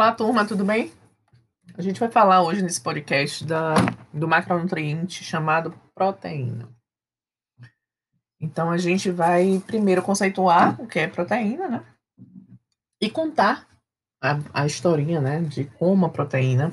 Olá, 0.00 0.12
turma, 0.12 0.46
tudo 0.46 0.64
bem? 0.64 0.90
A 1.76 1.82
gente 1.82 2.00
vai 2.00 2.10
falar 2.10 2.42
hoje 2.42 2.62
nesse 2.62 2.80
podcast 2.80 3.44
da, 3.44 3.74
do 4.10 4.26
macronutriente 4.26 5.22
chamado 5.22 5.78
proteína. 5.94 6.70
Então, 8.40 8.70
a 8.70 8.78
gente 8.78 9.10
vai 9.10 9.62
primeiro 9.66 10.02
conceituar 10.02 10.80
o 10.80 10.86
que 10.86 11.00
é 11.00 11.06
proteína, 11.06 11.68
né? 11.68 11.84
E 12.98 13.10
contar 13.10 13.68
a, 14.22 14.38
a 14.54 14.64
historinha, 14.64 15.20
né, 15.20 15.42
de 15.42 15.66
como 15.66 16.06
a 16.06 16.08
proteína, 16.08 16.70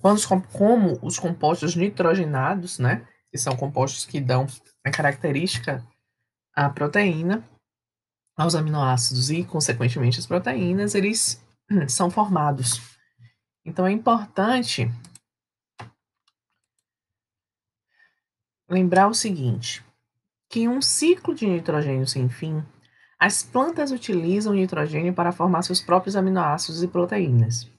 quando, 0.00 0.20
como 0.52 0.98
os 1.02 1.16
compostos 1.16 1.76
nitrogenados, 1.76 2.80
né, 2.80 3.06
que 3.30 3.38
são 3.38 3.56
compostos 3.56 4.04
que 4.04 4.20
dão 4.20 4.48
a 4.84 4.90
característica 4.90 5.86
à 6.56 6.68
proteína, 6.68 7.48
aos 8.36 8.56
aminoácidos 8.56 9.30
e, 9.30 9.44
consequentemente, 9.44 10.18
as 10.18 10.26
proteínas, 10.26 10.96
eles 10.96 11.40
são 11.88 12.10
formados. 12.10 12.80
Então, 13.64 13.86
é 13.86 13.92
importante 13.92 14.90
lembrar 18.68 19.08
o 19.08 19.14
seguinte, 19.14 19.84
que 20.48 20.60
em 20.60 20.68
um 20.68 20.80
ciclo 20.80 21.34
de 21.34 21.46
nitrogênio 21.46 22.06
sem 22.06 22.28
fim, 22.28 22.64
as 23.18 23.42
plantas 23.42 23.90
utilizam 23.90 24.54
nitrogênio 24.54 25.12
para 25.12 25.32
formar 25.32 25.62
seus 25.62 25.80
próprios 25.80 26.16
aminoácidos 26.16 26.82
e 26.82 26.88
proteínas. 26.88 27.70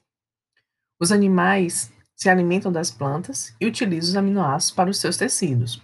Os 1.00 1.10
animais 1.10 1.92
se 2.14 2.28
alimentam 2.28 2.70
das 2.70 2.90
plantas 2.90 3.56
e 3.60 3.66
utilizam 3.66 4.10
os 4.10 4.16
aminoácidos 4.16 4.76
para 4.76 4.90
os 4.90 4.98
seus 4.98 5.16
tecidos. 5.16 5.82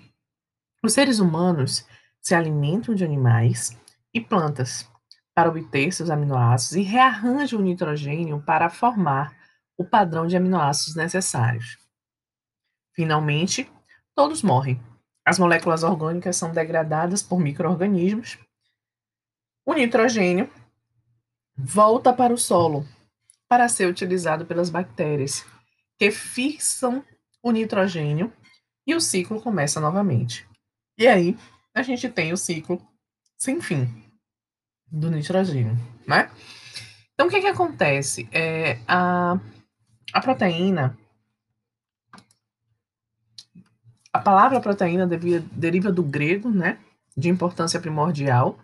Os 0.84 0.92
seres 0.92 1.18
humanos 1.18 1.84
se 2.20 2.34
alimentam 2.34 2.94
de 2.94 3.04
animais 3.04 3.76
e 4.14 4.20
plantas 4.20 4.88
para 5.38 5.50
obter 5.50 5.92
seus 5.92 6.10
aminoácidos 6.10 6.74
e 6.74 6.82
rearranjam 6.82 7.60
o 7.60 7.62
nitrogênio 7.62 8.42
para 8.42 8.68
formar 8.68 9.38
o 9.76 9.84
padrão 9.84 10.26
de 10.26 10.36
aminoácidos 10.36 10.96
necessários. 10.96 11.78
Finalmente, 12.92 13.70
todos 14.16 14.42
morrem. 14.42 14.82
As 15.24 15.38
moléculas 15.38 15.84
orgânicas 15.84 16.36
são 16.36 16.50
degradadas 16.50 17.22
por 17.22 17.38
microorganismos. 17.38 18.36
O 19.64 19.74
nitrogênio 19.74 20.50
volta 21.56 22.12
para 22.12 22.34
o 22.34 22.36
solo 22.36 22.84
para 23.48 23.68
ser 23.68 23.86
utilizado 23.86 24.44
pelas 24.44 24.70
bactérias, 24.70 25.46
que 25.96 26.10
fixam 26.10 27.04
o 27.40 27.52
nitrogênio 27.52 28.32
e 28.84 28.92
o 28.92 29.00
ciclo 29.00 29.40
começa 29.40 29.78
novamente. 29.78 30.48
E 30.98 31.06
aí, 31.06 31.38
a 31.72 31.82
gente 31.84 32.08
tem 32.08 32.32
o 32.32 32.36
ciclo 32.36 32.84
sem 33.38 33.60
fim 33.60 34.07
do 34.90 35.10
nitrogênio, 35.10 35.76
né? 36.06 36.30
Então, 37.14 37.26
o 37.26 37.30
que 37.30 37.40
que 37.40 37.46
acontece? 37.46 38.28
É, 38.32 38.78
a, 38.86 39.38
a 40.12 40.20
proteína, 40.20 40.96
a 44.12 44.18
palavra 44.18 44.60
proteína 44.60 45.06
devia, 45.06 45.40
deriva 45.52 45.90
do 45.90 46.02
grego, 46.02 46.48
né? 46.48 46.78
De 47.16 47.28
importância 47.28 47.80
primordial. 47.80 48.58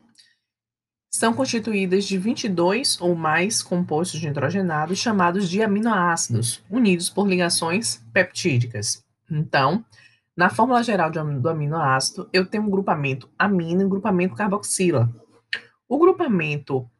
São 1.10 1.32
constituídas 1.32 2.04
de 2.04 2.18
22 2.18 3.00
ou 3.00 3.14
mais 3.14 3.62
compostos 3.62 4.22
nitrogenados 4.22 4.98
chamados 4.98 5.48
de 5.48 5.62
aminoácidos, 5.62 6.62
unidos 6.68 7.08
por 7.08 7.28
ligações 7.28 8.04
peptídicas. 8.12 9.04
Então, 9.30 9.84
na 10.36 10.50
fórmula 10.50 10.82
geral 10.82 11.10
do 11.10 11.48
aminoácido, 11.48 12.28
eu 12.32 12.44
tenho 12.44 12.64
um 12.64 12.70
grupamento 12.70 13.28
amina 13.38 13.82
e 13.82 13.84
um 13.84 13.88
grupamento 13.88 14.34
carboxila. 14.34 15.08
O 15.88 15.98
grupamento 15.98 16.90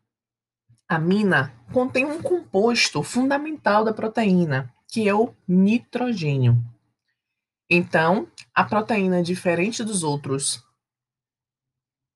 amina 0.89 1.55
contém 1.73 2.05
um 2.05 2.23
composto 2.23 3.03
fundamental 3.03 3.85
da 3.85 3.93
proteína, 3.93 4.73
que 4.87 5.09
é 5.09 5.15
o 5.15 5.35
nitrogênio. 5.49 6.63
Então, 7.69 8.29
a 8.55 8.63
proteína, 8.63 9.23
diferente 9.23 9.83
dos 9.83 10.03
outros, 10.03 10.63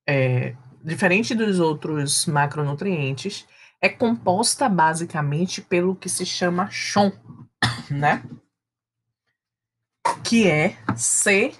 é, 0.07 0.55
diferente 0.85 1.35
dos 1.35 1.59
outros 1.59 2.27
macronutrientes, 2.27 3.47
é 3.81 3.89
composta 3.89 4.69
basicamente 4.69 5.63
pelo 5.63 5.97
que 5.97 6.09
se 6.09 6.27
chama 6.27 6.69
chon, 6.71 7.11
né? 7.91 8.23
que 10.25 10.47
é 10.47 10.77
C 10.97 11.55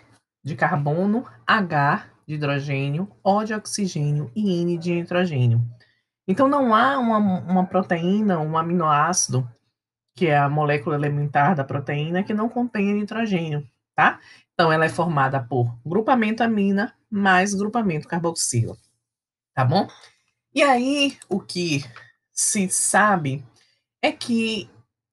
de 0.45 0.55
carbono, 0.55 1.27
H 1.47 2.11
de 2.29 2.35
hidrogênio, 2.35 3.11
O 3.25 3.43
de 3.43 3.55
oxigênio 3.55 4.31
e 4.37 4.61
N 4.61 4.77
de 4.77 4.93
nitrogênio. 4.93 5.67
Então 6.27 6.47
não 6.47 6.75
há 6.75 6.99
uma, 6.99 7.17
uma 7.17 7.67
proteína, 7.67 8.39
um 8.39 8.59
aminoácido, 8.59 9.51
que 10.15 10.27
é 10.27 10.37
a 10.37 10.49
molécula 10.49 10.95
elementar 10.95 11.57
da 11.57 11.65
proteína, 11.65 12.23
que 12.23 12.35
não 12.35 12.51
contenha 12.51 12.93
nitrogênio, 12.93 13.67
tá? 13.97 14.21
Então 14.53 14.71
ela 14.71 14.85
é 14.85 14.91
formada 14.91 15.43
por 15.43 15.75
grupamento 15.87 16.43
amina 16.43 16.95
mais 17.11 17.55
grupamento 17.55 18.07
carboxila, 18.07 18.77
tá 19.55 19.65
bom? 19.65 19.89
E 20.55 20.63
aí 20.63 21.17
o 21.31 21.41
que 21.41 21.83
se 22.31 22.69
sabe 22.69 23.43
é 24.03 24.13
que 24.13 24.69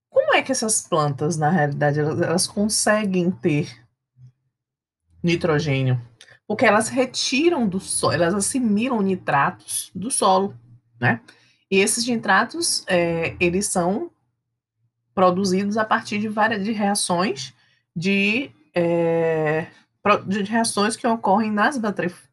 como 0.09 0.33
é 0.33 0.41
que 0.41 0.51
essas 0.51 0.81
plantas, 0.81 1.37
na 1.37 1.49
realidade, 1.49 1.99
elas, 1.99 2.21
elas 2.21 2.47
conseguem 2.47 3.31
ter 3.31 3.69
nitrogênio? 5.23 6.01
Porque 6.47 6.65
elas 6.65 6.89
retiram 6.89 7.67
do 7.67 7.79
solo, 7.79 8.13
elas 8.13 8.33
assimilam 8.33 9.01
nitratos 9.01 9.91
do 9.95 10.11
solo, 10.11 10.55
né? 10.99 11.21
E 11.69 11.79
esses 11.79 12.07
nitratos, 12.07 12.83
é, 12.87 13.35
eles 13.39 13.67
são 13.67 14.11
produzidos 15.13 15.77
a 15.77 15.85
partir 15.85 16.19
de 16.19 16.27
várias 16.27 16.63
de 16.63 16.71
reações 16.71 17.53
de, 17.95 18.51
é, 18.75 19.67
de 20.27 20.43
reações 20.43 20.95
que 20.95 21.07
ocorrem 21.07 21.51
nas 21.51 21.79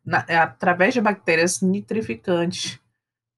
na, 0.05 0.19
através 0.43 0.93
de 0.93 1.01
bactérias 1.01 1.61
nitrificantes, 1.61 2.79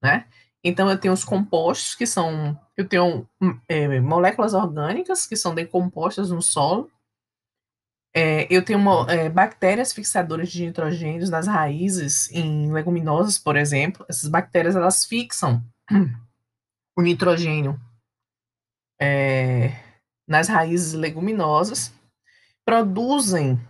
né? 0.03 0.25
Então, 0.65 0.89
eu 0.89 0.99
tenho 0.99 1.13
os 1.13 1.23
compostos, 1.23 1.95
que 1.95 2.07
são. 2.07 2.59
Eu 2.75 2.89
tenho 2.89 3.29
é, 3.69 4.01
moléculas 4.01 4.55
orgânicas, 4.55 5.27
que 5.27 5.37
são 5.37 5.55
decompostas 5.55 6.31
no 6.31 6.41
solo. 6.41 6.91
É, 8.17 8.47
eu 8.49 8.65
tenho 8.65 8.81
é, 9.09 9.29
bactérias 9.29 9.93
fixadoras 9.93 10.49
de 10.49 10.65
nitrogênios 10.65 11.31
nas 11.31 11.49
raízes, 11.49 12.31
em 12.31 12.71
leguminosas, 12.73 13.39
por 13.39 13.57
exemplo. 13.57 14.07
Essas 14.09 14.31
bactérias, 14.31 14.77
elas 14.77 15.05
fixam 15.05 15.65
o 16.97 17.03
nitrogênio 17.03 17.79
é, 19.01 19.73
nas 20.27 20.49
raízes 20.49 20.93
leguminosas, 20.93 21.93
produzem, 22.65 23.61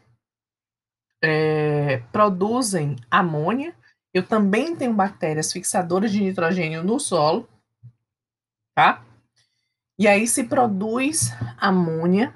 é, 1.22 1.99
produzem 2.12 2.97
amônia, 3.11 3.75
eu 4.12 4.25
também 4.25 4.76
tenho 4.76 4.94
bactérias 4.94 5.53
fixadoras 5.53 6.12
de 6.12 6.21
nitrogênio 6.21 6.84
no 6.84 7.00
solo, 7.00 7.49
tá? 8.75 9.05
E 9.99 10.06
aí 10.06 10.26
se 10.26 10.44
produz 10.44 11.31
amônia, 11.56 12.34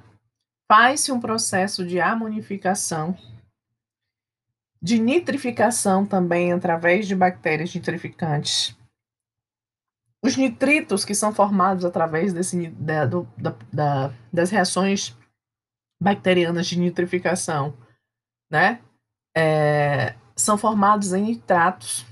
faz-se 0.68 1.10
um 1.10 1.18
processo 1.18 1.84
de 1.84 1.98
amonificação, 1.98 3.16
de 4.80 4.98
nitrificação 4.98 6.06
também 6.06 6.52
através 6.52 7.08
de 7.08 7.16
bactérias 7.16 7.74
nitrificantes. 7.74 8.76
Os 10.22 10.36
nitritos 10.36 11.04
que 11.04 11.14
são 11.14 11.32
formados 11.32 11.84
através 11.84 12.32
desse, 12.32 12.68
da, 12.68 13.06
do, 13.06 13.26
da, 13.36 13.56
da, 13.72 14.14
das 14.32 14.50
reações 14.50 15.16
bacterianas 16.00 16.66
de 16.66 16.78
nitrificação, 16.78 17.76
né? 18.50 18.80
É, 19.36 20.14
são 20.36 20.58
formados 20.58 21.12
em 21.12 21.22
nitratos 21.22 22.04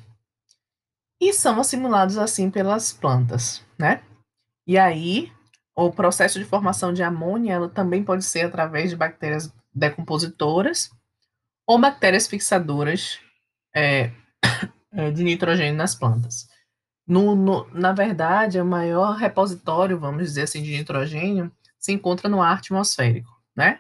e 1.21 1.33
são 1.33 1.59
assimilados 1.61 2.19
assim 2.19 2.51
pelas 2.51 2.93
plantas, 2.93 3.65
né? 3.79 4.03
E 4.67 4.77
aí, 4.79 5.33
o 5.77 5.93
processo 5.93 6.39
de 6.39 6.45
formação 6.47 6.91
de 6.93 7.03
amônia 7.03 7.69
também 7.69 8.03
pode 8.03 8.25
ser 8.25 8.47
através 8.47 8.89
de 8.89 8.97
bactérias 8.97 9.53
decompositoras 9.75 10.91
ou 11.67 11.79
bactérias 11.79 12.27
fixadoras 12.27 13.21
é, 13.75 14.11
é, 14.93 15.11
de 15.11 15.23
nitrogênio 15.23 15.77
nas 15.77 15.95
plantas. 15.95 16.49
No, 17.07 17.37
no, 17.37 17.69
na 17.73 17.93
verdade, 17.93 18.59
o 18.59 18.65
maior 18.65 19.17
repositório, 19.17 20.01
vamos 20.01 20.25
dizer 20.25 20.43
assim, 20.43 20.63
de 20.63 20.77
nitrogênio 20.77 21.53
se 21.79 21.93
encontra 21.93 22.29
no 22.29 22.41
ar 22.41 22.57
atmosférico, 22.57 23.31
né? 23.55 23.79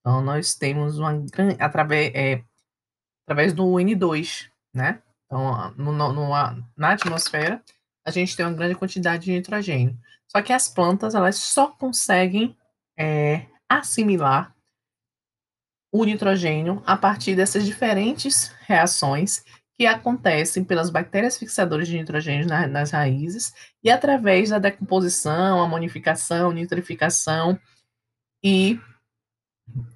Então, 0.00 0.20
nós 0.20 0.54
temos 0.54 0.98
uma 0.98 1.14
grande, 1.14 1.56
através, 1.60 2.12
é, 2.14 2.44
através 3.24 3.54
do 3.54 3.64
N2, 3.64 4.48
né? 4.72 5.02
Então, 5.24 5.74
no, 5.76 5.92
no, 5.92 6.28
na 6.76 6.92
atmosfera, 6.92 7.62
a 8.08 8.10
gente 8.10 8.34
tem 8.34 8.46
uma 8.46 8.54
grande 8.54 8.74
quantidade 8.74 9.24
de 9.24 9.32
nitrogênio. 9.32 9.96
Só 10.26 10.40
que 10.40 10.52
as 10.52 10.66
plantas, 10.66 11.14
elas 11.14 11.36
só 11.36 11.68
conseguem 11.68 12.56
é, 12.98 13.46
assimilar 13.68 14.54
o 15.92 16.04
nitrogênio 16.04 16.82
a 16.86 16.96
partir 16.96 17.34
dessas 17.34 17.64
diferentes 17.64 18.48
reações 18.60 19.44
que 19.76 19.86
acontecem 19.86 20.64
pelas 20.64 20.90
bactérias 20.90 21.36
fixadoras 21.38 21.86
de 21.86 21.96
nitrogênio 21.96 22.46
na, 22.46 22.66
nas 22.66 22.90
raízes 22.90 23.52
e 23.82 23.90
através 23.90 24.50
da 24.50 24.58
decomposição, 24.58 25.62
amonificação, 25.62 26.50
nitrificação 26.50 27.58
e, 28.42 28.80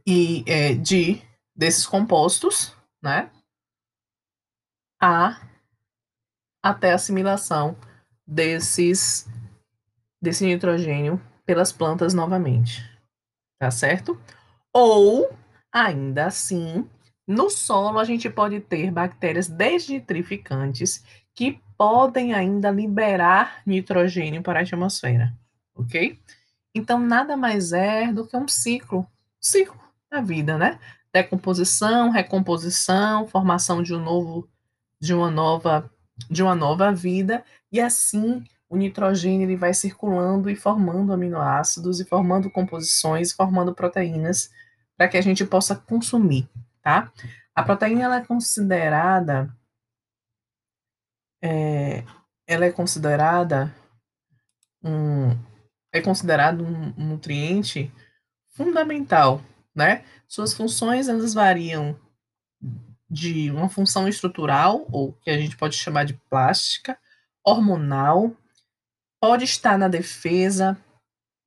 e 0.07 0.45
é, 0.47 0.75
de 0.75 1.21
desses 1.55 1.87
compostos, 1.87 2.77
né? 3.03 3.31
A 5.01 5.49
até 6.63 6.93
a 6.93 6.95
assimilação 6.95 7.77
desses 8.33 9.29
desse 10.21 10.45
nitrogênio 10.45 11.21
pelas 11.45 11.73
plantas 11.73 12.15
novamente. 12.15 12.89
Tá 13.59 13.71
certo? 13.71 14.19
Ou 14.73 15.31
ainda 15.73 16.27
assim, 16.27 16.89
no 17.27 17.51
solo, 17.51 17.99
a 17.99 18.05
gente 18.05 18.31
pode 18.31 18.61
ter 18.61 18.91
bactérias 18.91 19.49
desnitrificantes 19.49 21.05
que 21.35 21.61
podem 21.77 22.35
ainda 22.35 22.71
liberar 22.71 23.63
nitrogênio 23.67 24.43
para 24.43 24.61
a 24.61 24.63
atmosfera, 24.63 25.33
ok? 25.75 26.19
Então, 26.75 26.99
nada 26.99 27.37
mais 27.37 27.73
é 27.73 28.13
do 28.13 28.27
que 28.27 28.37
um 28.37 28.49
ciclo, 28.49 29.07
ciclo 29.41 29.81
da 30.11 30.21
vida, 30.21 30.57
né? 30.57 30.79
Decomposição, 31.13 32.11
recomposição, 32.11 33.27
formação 33.27 33.83
de 33.83 33.95
um 33.95 34.03
novo, 34.03 34.49
de 35.01 35.13
uma 35.13 35.31
nova, 35.31 35.92
de 36.31 36.43
uma 36.43 36.55
nova 36.55 36.93
vida, 36.93 37.45
e 37.71 37.81
assim 37.81 38.45
o 38.69 38.77
nitrogênio 38.77 39.47
ele 39.47 39.57
vai 39.57 39.75
circulando 39.75 40.49
e 40.49 40.57
formando 40.57 41.13
aminoácidos 41.13 42.01
e 42.01 42.07
formando 42.07 42.51
composições, 42.51 43.33
formando 43.33 43.75
proteínas 43.75 44.51
para 44.97 45.09
que 45.09 45.19
a 45.19 45.21
gente 45.21 45.45
possa 45.45 45.77
consumir, 45.77 46.49
tá? 46.81 47.13
A 47.55 47.63
proteína 47.63 48.05
ela 48.05 48.17
é 48.17 48.25
considerada 48.25 49.55
é, 51.43 52.03
ela 52.47 52.65
é 52.65 52.73
considerada 52.73 53.75
um 54.83 55.37
é 55.93 56.01
considerado 56.01 56.65
um, 56.65 56.95
um 56.97 57.09
nutriente 57.09 57.93
fundamental, 58.53 59.43
né? 59.75 60.03
Suas 60.27 60.55
funções 60.55 61.09
elas 61.09 61.35
variam 61.35 61.95
de 63.13 63.51
uma 63.51 63.69
função 63.69 64.09
estrutural 64.09 64.87
ou 64.91 65.13
que 65.13 65.29
a 65.29 65.37
gente 65.37 65.55
pode 65.55 65.77
chamar 65.77 66.05
de 66.05 66.15
plástica, 66.31 66.99
hormonal, 67.45 68.35
pode 69.21 69.45
estar 69.45 69.77
na 69.77 69.87
defesa 69.87 70.79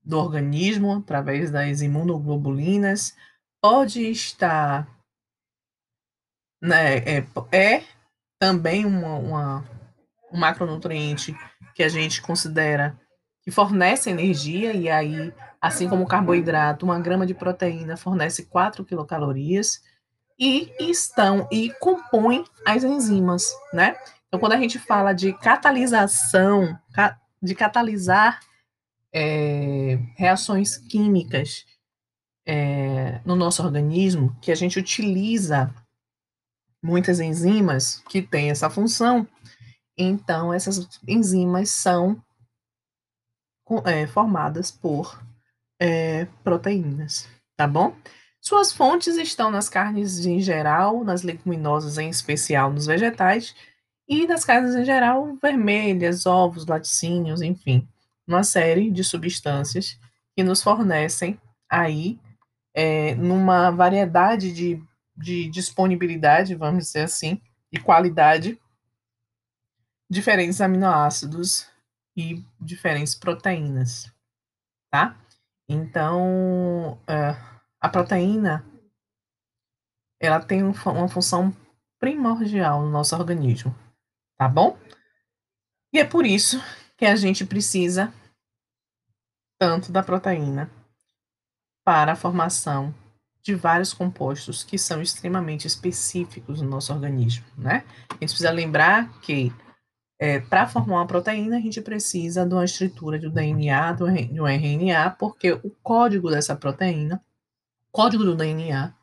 do 0.03 0.19
organismo 0.19 0.93
através 0.93 1.49
das 1.49 1.81
imunoglobulinas, 1.81 3.15
pode 3.59 4.03
estar 4.11 4.87
né, 6.61 6.97
é, 6.99 7.25
é 7.51 7.83
também 8.39 8.85
uma, 8.85 9.15
uma, 9.15 9.65
um 10.31 10.37
macronutriente 10.37 11.35
que 11.73 11.81
a 11.81 11.89
gente 11.89 12.21
considera 12.21 12.95
que 13.41 13.49
fornece 13.49 14.11
energia, 14.11 14.73
e 14.73 14.87
aí, 14.87 15.33
assim 15.59 15.89
como 15.89 16.03
o 16.03 16.07
carboidrato, 16.07 16.85
uma 16.85 16.99
grama 16.99 17.25
de 17.25 17.33
proteína 17.33 17.97
fornece 17.97 18.45
4 18.45 18.85
quilocalorias, 18.85 19.81
e 20.37 20.71
estão 20.79 21.47
e 21.51 21.71
compõem 21.79 22.43
as 22.65 22.83
enzimas, 22.83 23.53
né? 23.73 23.95
Então, 24.27 24.39
quando 24.39 24.53
a 24.53 24.57
gente 24.57 24.77
fala 24.77 25.13
de 25.13 25.33
catalisação, 25.33 26.77
de 27.41 27.55
catalisar 27.55 28.39
é, 29.13 29.97
reações 30.15 30.77
químicas 30.77 31.65
é, 32.45 33.21
no 33.25 33.35
nosso 33.35 33.63
organismo, 33.63 34.35
que 34.41 34.51
a 34.51 34.55
gente 34.55 34.77
utiliza 34.77 35.73
muitas 36.83 37.19
enzimas 37.19 38.03
que 38.09 38.21
têm 38.21 38.51
essa 38.51 38.69
função, 38.69 39.27
então 39.97 40.53
essas 40.53 40.99
enzimas 41.07 41.69
são 41.69 42.21
é, 43.85 44.05
formadas 44.05 44.69
por 44.69 45.19
é, 45.79 46.25
proteínas, 46.43 47.27
tá 47.57 47.65
bom? 47.65 47.95
Suas 48.45 48.71
fontes 48.71 49.15
estão 49.17 49.49
nas 49.49 49.69
carnes 49.69 50.25
em 50.25 50.39
geral, 50.39 51.03
nas 51.03 51.23
leguminosas 51.23 51.97
em 51.97 52.09
especial, 52.09 52.71
nos 52.71 52.85
vegetais, 52.85 53.55
e 54.07 54.27
nas 54.27 54.45
carnes 54.45 54.75
em 54.75 54.85
geral, 54.85 55.35
vermelhas, 55.41 56.25
ovos, 56.25 56.67
laticínios, 56.67 57.41
enfim, 57.41 57.87
uma 58.27 58.43
série 58.43 58.91
de 58.91 59.03
substâncias 59.03 59.99
que 60.35 60.43
nos 60.43 60.61
fornecem 60.61 61.39
aí, 61.69 62.19
é, 62.73 63.15
numa 63.15 63.71
variedade 63.71 64.51
de 64.51 64.81
de 65.15 65.47
disponibilidade, 65.47 66.55
vamos 66.55 66.85
dizer 66.85 67.03
assim, 67.03 67.41
e 67.71 67.79
qualidade, 67.79 68.59
diferentes 70.09 70.59
aminoácidos 70.59 71.67
e 72.15 72.43
diferentes 72.59 73.15
proteínas, 73.15 74.11
tá? 74.91 75.17
Então, 75.67 76.99
uh, 77.03 77.54
a 77.85 77.89
proteína, 77.89 78.65
ela 80.19 80.39
tem 80.39 80.63
uma 80.63 81.07
função 81.07 81.55
primordial 81.99 82.81
no 82.81 82.89
nosso 82.89 83.15
organismo, 83.15 83.75
tá 84.35 84.47
bom? 84.47 84.75
E 85.93 85.99
é 85.99 86.03
por 86.03 86.25
isso 86.25 86.59
que 86.97 87.05
a 87.05 87.15
gente 87.15 87.45
precisa 87.45 88.11
tanto 89.59 89.91
da 89.91 90.01
proteína 90.01 90.69
para 91.85 92.13
a 92.13 92.15
formação 92.15 92.93
de 93.43 93.53
vários 93.53 93.93
compostos 93.93 94.63
que 94.63 94.79
são 94.79 94.99
extremamente 94.99 95.67
específicos 95.67 96.61
no 96.61 96.69
nosso 96.69 96.91
organismo, 96.91 97.45
né? 97.55 97.85
A 98.09 98.13
gente 98.13 98.29
precisa 98.29 98.49
lembrar 98.49 99.19
que 99.19 99.53
é, 100.19 100.39
para 100.39 100.65
formar 100.65 100.95
uma 100.95 101.07
proteína, 101.07 101.57
a 101.57 101.61
gente 101.61 101.79
precisa 101.81 102.47
de 102.47 102.53
uma 102.55 102.65
estrutura 102.65 103.19
do 103.19 103.29
DNA, 103.29 103.91
do, 103.91 104.05
do 104.05 104.47
RNA, 104.47 105.11
porque 105.19 105.51
o 105.51 105.69
código 105.83 106.31
dessa 106.31 106.55
proteína, 106.55 107.21
código 107.95 108.25
do 108.25 108.35
DNA, 108.35 108.93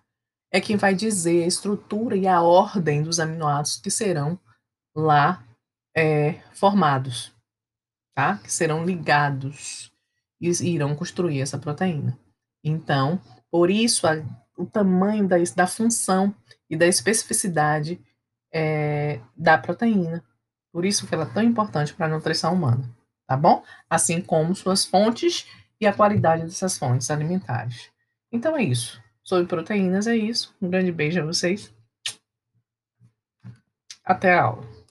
é 0.52 0.60
quem 0.60 0.76
vai 0.76 0.94
dizer 0.94 1.44
a 1.44 1.46
estrutura 1.46 2.14
e 2.14 2.28
a 2.28 2.42
ordem 2.42 3.02
dos 3.02 3.18
aminoácidos 3.18 3.80
que 3.80 3.90
serão 3.90 4.38
lá 4.94 5.42
é, 5.96 6.34
formados, 6.52 7.34
tá? 8.14 8.36
Que 8.36 8.52
serão 8.52 8.84
ligados 8.84 9.90
e 10.38 10.50
irão 10.68 10.94
construir 10.94 11.40
essa 11.40 11.58
proteína. 11.58 12.18
Então, 12.62 13.18
por 13.50 13.70
isso, 13.70 14.06
a, 14.06 14.22
o 14.58 14.66
tamanho 14.66 15.26
da, 15.26 15.36
da 15.56 15.66
função 15.66 16.34
e 16.68 16.76
da 16.76 16.86
especificidade 16.86 17.98
é, 18.52 19.20
da 19.34 19.56
proteína. 19.56 20.22
Por 20.70 20.84
isso 20.84 21.06
que 21.06 21.14
ela 21.14 21.24
é 21.24 21.32
tão 21.32 21.42
importante 21.42 21.94
para 21.94 22.04
a 22.04 22.10
nutrição 22.10 22.52
humana, 22.52 22.94
tá 23.26 23.38
bom? 23.38 23.64
Assim 23.88 24.20
como 24.20 24.54
suas 24.54 24.84
fontes 24.84 25.46
e 25.80 25.86
a 25.86 25.94
qualidade 25.94 26.44
dessas 26.44 26.76
fontes 26.76 27.10
alimentares. 27.10 27.90
Então 28.32 28.56
é 28.56 28.62
isso. 28.64 29.00
Sobre 29.22 29.46
proteínas 29.46 30.06
é 30.06 30.16
isso. 30.16 30.54
Um 30.60 30.68
grande 30.68 30.90
beijo 30.90 31.20
a 31.20 31.24
vocês. 31.24 31.72
Até 34.04 34.32
a 34.34 34.42
aula. 34.44 34.81